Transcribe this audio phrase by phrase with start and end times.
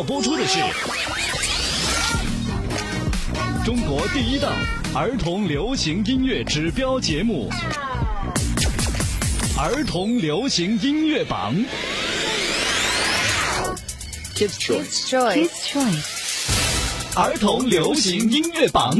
[0.00, 0.58] 要播出的是
[3.66, 4.50] 中国第一档
[4.94, 7.50] 儿童流行音乐指标节目——
[9.60, 11.54] 儿童流行音乐榜。
[14.34, 15.98] Kids Choice，Kids Choice，
[17.14, 18.96] 儿童流行音乐榜。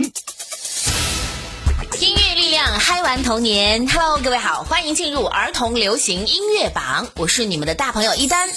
[1.98, 3.88] 音乐力量嗨玩童年。
[3.88, 8.50] Hello，各位好，欢迎进入儿童流行音乐榜，我是你们的大朋友一丹。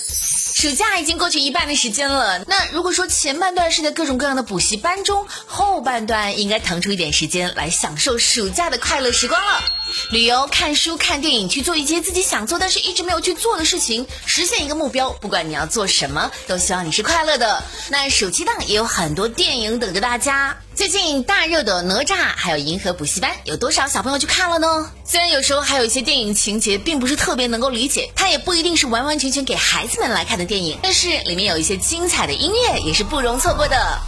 [0.63, 9.61] 暑假已经过去一半的时间了，那如果说前半段是在各种各样的补习班中，后半段应该腾出一点时间来享受暑假的快乐时光了。
[10.09, 15.11] 旅游、看书、看电影，去做一些自己想做但是一直没有去做的事情，实现一个目标。
[15.11, 17.63] 不管你要做什么，都希望你是快乐的。
[17.89, 20.57] 那暑期档也有很多电影等着大家。
[20.75, 24.91] 最近大热的哪吒还有银河补习班，有多少小朋友去看了呢？
[25.05, 33.99] 虽然有时候还有一些电影情节并不是特别能够理解，它也不一定是完完全全给孩子们来看的电影，但是里面有一些精彩的音乐也是不容错过的。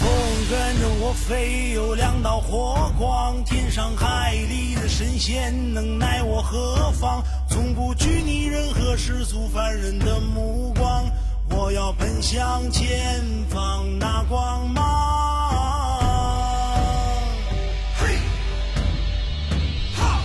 [0.00, 0.10] 风
[0.50, 4.34] 跟着我飞，有两道火光，天上海
[5.24, 7.22] 仙能奈我何妨？
[7.48, 11.08] 从不拘泥任何世俗凡人的目光，
[11.48, 14.82] 我要奔向前方那光芒。
[18.00, 18.16] 嘿，
[19.94, 20.18] 哈，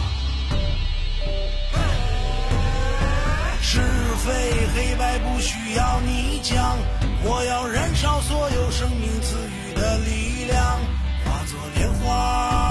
[3.61, 3.79] 是
[4.25, 6.75] 非黑白不需要你讲，
[7.23, 10.79] 我要燃烧所有生命赐予的力量，
[11.23, 12.66] 化作莲花。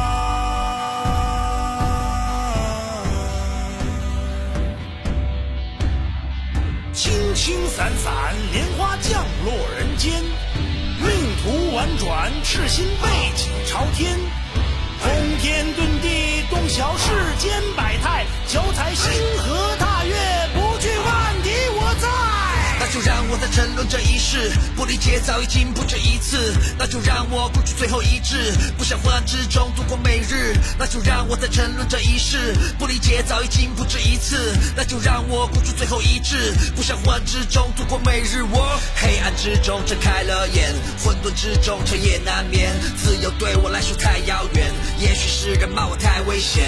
[7.47, 8.13] 轻轻散散，
[8.51, 10.21] 莲花降落人间，
[10.99, 11.09] 命
[11.41, 14.19] 途婉转，赤心背脊朝天，
[15.01, 17.09] 通天遁地，洞晓世
[17.39, 17.86] 间百
[23.89, 26.53] 这一世，不理解早已经不止一次。
[26.79, 30.55] 那就让我孤注最后一掷，不想昏暗之中度过每日。
[30.79, 34.57] 那就让我再沉沦这一世，不理解早已经不止一次。
[34.77, 38.43] 那就让我孤注最后一掷，不想昏暗之中度过每日。
[38.51, 42.73] 我黑暗之中睁开了眼，混沌之中彻夜难眠。
[42.97, 46.65] 自由对我来说太遥远，也许是人骂我太危险。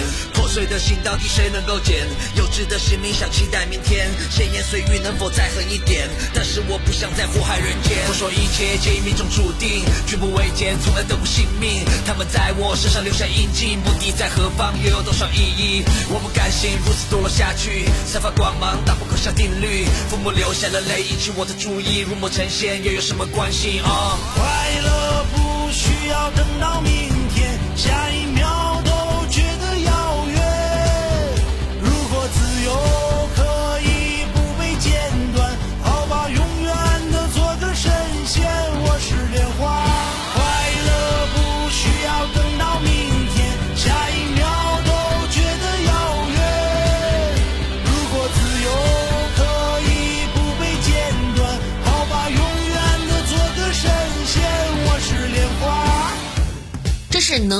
[0.48, 2.08] 破碎的心到底谁能够捡？
[2.34, 6.08] 幼稚的心灵想期待明天，闲言碎语能否再狠一点？
[6.32, 7.98] 但是我不想再祸害人间。
[8.08, 11.84] 我说一切皆已命中注定，举步维艰，从来都不信命。
[12.06, 15.84] 他们在我身上留下印记，目的在何方，又有多少意义？
[16.08, 19.84] 我不甘心如此堕落下去，散发光芒，打破可笑定律。
[20.08, 24.16] 父母流下的泪引起我的注意，入魔成仙又有什么关系啊？
[24.34, 28.17] 快乐不需要等到明天，下一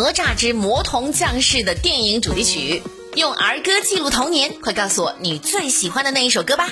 [0.09, 2.83] 哪吒之魔童降世》的电影主题曲，
[3.15, 4.59] 用儿歌记录童年。
[4.63, 6.71] 快告诉我你最喜欢的那一首歌吧！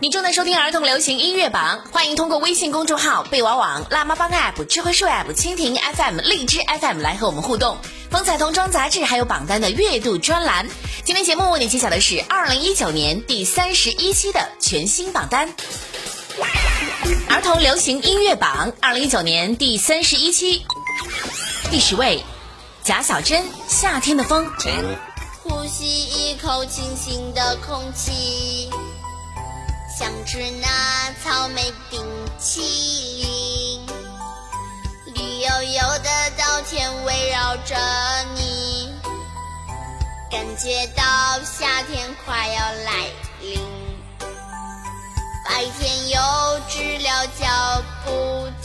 [0.00, 7.78] 你正在收听儿童流行音乐榜，欢迎通过微信公众号、贝娃网、辣妈帮 App、智慧树 App、蜻蜓 FM、荔枝 FM 来和我们互动。
[8.10, 10.68] 风采童装杂志还有榜单的月度专栏。
[11.04, 15.48] 今天节目为你揭晓的是二零一九年第三十一期的全新榜单。
[17.30, 20.60] 儿童流行音乐榜二零一九年第三十一期，
[21.70, 22.22] 第十位，
[22.84, 24.46] 贾小珍《夏天的风》。
[25.42, 28.68] 呼吸一口清新的空气，
[29.98, 32.04] 想吃那草莓冰
[32.38, 32.60] 淇
[33.22, 33.86] 淋，
[35.14, 37.74] 绿油油的稻田围绕着
[38.34, 38.90] 你，
[40.30, 41.02] 感觉到
[41.42, 43.08] 夏天快要来
[43.40, 43.58] 临。
[45.46, 46.20] 白天有
[46.68, 48.10] 知了叫不
[48.60, 48.63] 停，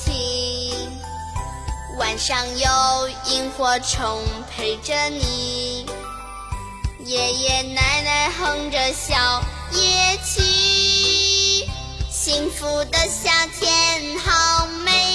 [2.00, 5.86] 晚上有萤火虫陪着你
[7.04, 9.44] 爷爷奶奶哼着小
[9.74, 11.69] 夜曲
[12.10, 15.08] 幸福的夏天好美。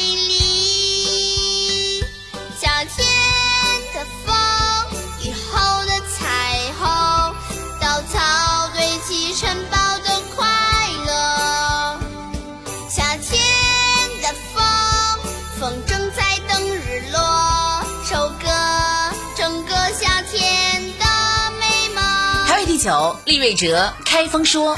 [22.84, 24.76] 九，利瑞哲开封说。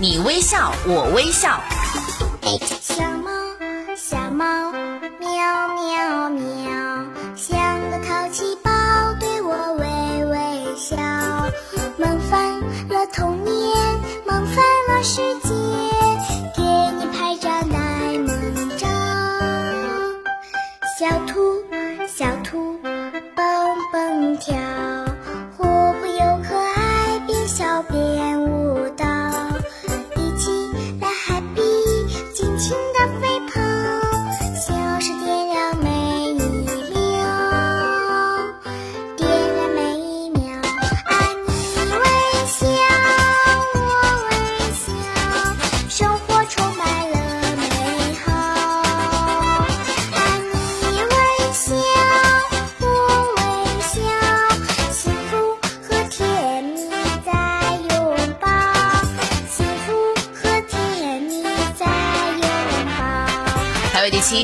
[0.00, 1.60] 你微笑我微笑。
[2.80, 3.30] 小猫
[3.94, 4.72] 小猫
[5.20, 5.28] 喵
[5.74, 7.04] 喵喵
[7.36, 8.70] 像个淘气包
[9.20, 10.96] 对我微微笑
[11.98, 13.54] 萌翻了童年
[14.26, 15.20] 萌翻了世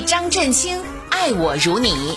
[0.07, 0.81] 张振兴
[1.11, 2.17] 爱我如你。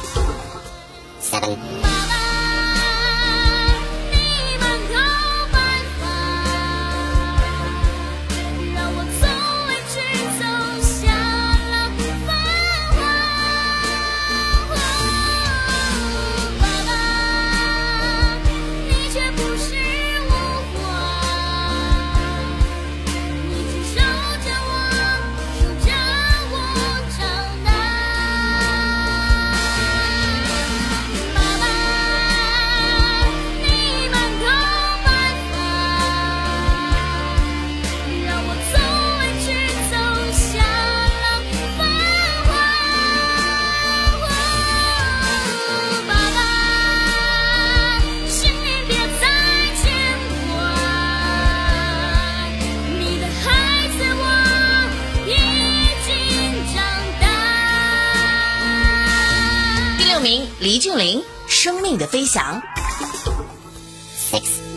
[62.10, 62.60] 飞翔。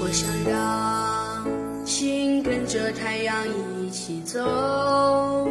[0.00, 5.48] 我想让心跟着太阳一起走，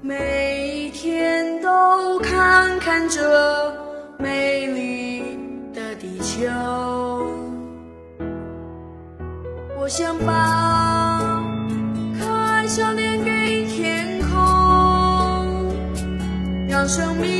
[0.00, 3.72] 每一天都看看这
[4.18, 5.22] 美丽
[5.72, 6.48] 的地球。
[9.78, 11.40] 我想把
[12.18, 14.28] 可爱笑脸给天空，
[16.68, 17.35] 让生命。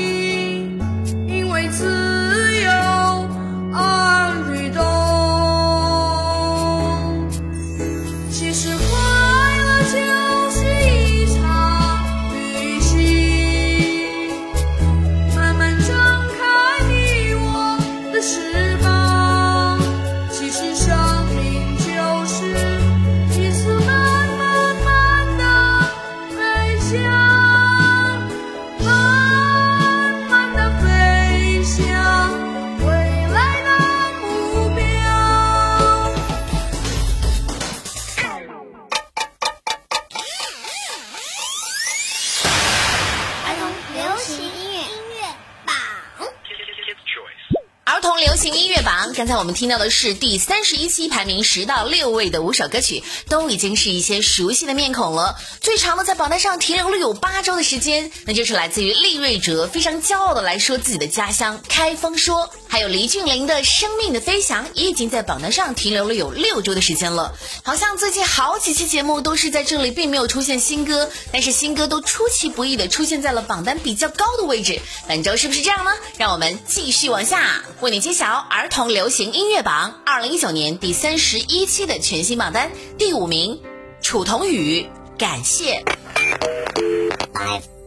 [49.16, 55.36] 刚才我们听到的是第三十一期排名十到六位的五首歌曲，都已经是一些熟悉的面孔了。
[55.62, 67.34] 最长的在榜单上停留了有八周的时间，那就是来自于厉瑞哲非常骄傲的来说自己的家乡开封说，还有黎俊林的《生命的飞翔》也已经在榜单上停留了有六周的时间了。
[67.62, 74.78] 好像最近好几期节目都是在这里，并没有出现新歌，但是新歌都出其不意的出现在了榜单比较高的位置。
[75.08, 75.90] 本周是不是这样呢？
[76.18, 82.72] 让我们继续往下，为你揭晓儿童流流行音乐榜二零一九年第三十一期的全新榜单。
[82.98, 83.60] 第五名，
[84.02, 84.84] 楚童宇，
[85.16, 85.84] 感谢。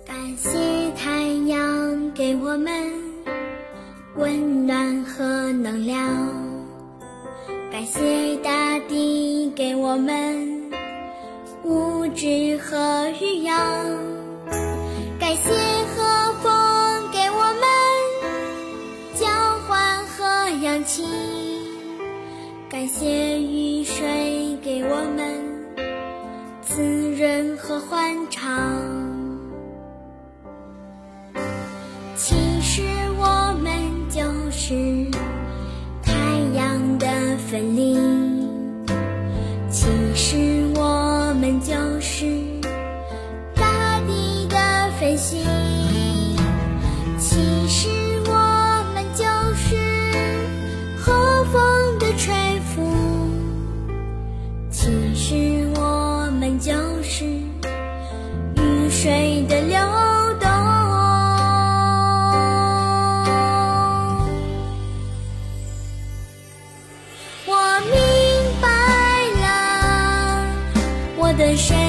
[0.06, 0.50] 感谢
[0.98, 2.94] 太阳给我们
[4.16, 6.08] 温暖和能量，
[7.70, 10.72] 感谢大地给我们
[11.66, 13.58] 物质和育养，
[15.20, 15.52] 感谢
[15.98, 16.59] 和风
[20.90, 21.06] 情，
[22.68, 25.40] 感谢雨水给我们
[26.64, 26.82] 滋
[27.12, 28.99] 润和欢畅。
[71.40, 71.89] 的山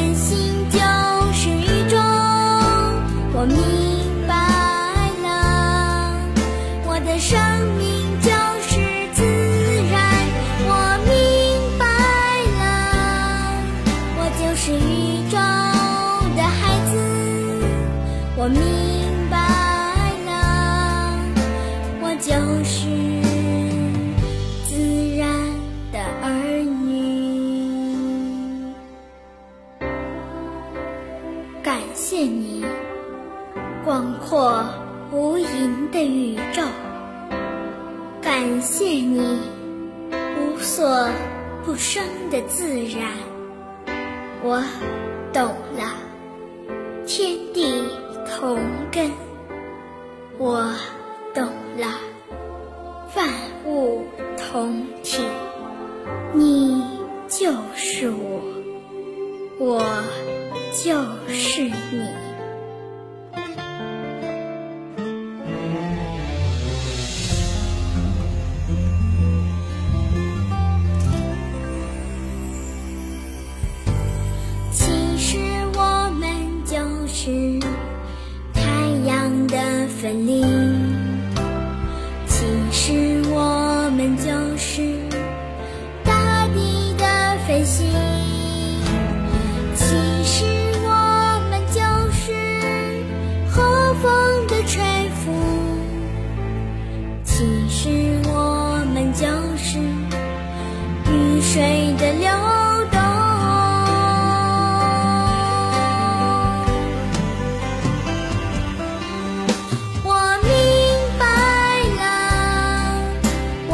[32.23, 32.65] 你，
[33.85, 34.65] 广阔
[35.13, 36.63] 无垠的宇宙；
[38.21, 39.39] 感谢你，
[40.39, 41.09] 无所
[41.65, 43.11] 不生的自然。
[44.43, 44.63] 我
[45.33, 45.43] 懂
[45.77, 45.95] 了，
[47.07, 47.85] 天地
[48.27, 48.59] 同
[48.91, 49.11] 根。
[50.39, 50.73] 我
[51.35, 51.45] 懂
[51.77, 51.87] 了，
[53.15, 53.29] 万
[53.67, 54.03] 物
[54.39, 55.23] 同体。
[56.33, 56.83] 你
[57.29, 58.41] 就是我，
[59.59, 59.81] 我
[60.73, 60.95] 就
[61.33, 62.20] 是你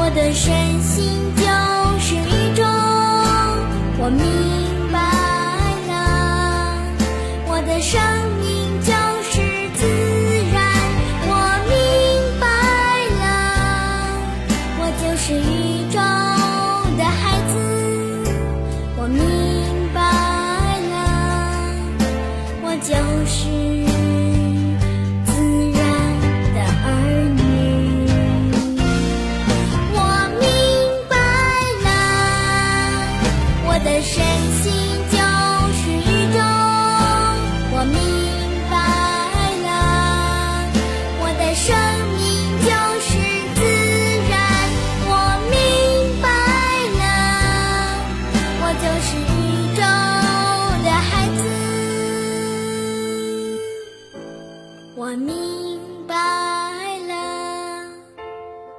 [0.07, 1.43] 我的身心就
[1.99, 2.63] 是宇宙。
[3.99, 4.66] 我明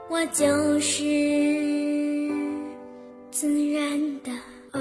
[0.09, 1.03] 我就是
[3.29, 4.31] 自然的
[4.71, 4.79] 儿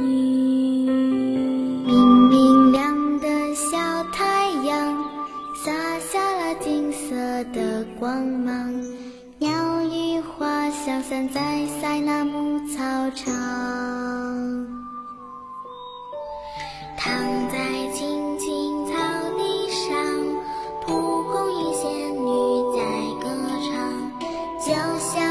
[0.00, 0.90] 女。
[1.86, 3.78] 明明亮的小
[4.12, 5.04] 太阳，
[5.64, 7.14] 洒下了金色
[7.54, 8.84] 的光芒，
[9.38, 11.64] 鸟语花香散在
[24.70, 25.29] 就像